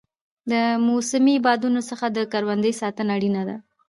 د 0.51 0.53
موسمي 0.87 1.35
بادونو 1.45 1.81
څخه 1.89 2.05
د 2.11 2.17
کروندې 2.31 2.71
ساتنه 2.81 3.09
اړینه 3.17 3.41
ده. 3.49 3.57